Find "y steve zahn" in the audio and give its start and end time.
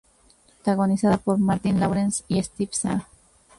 2.27-3.03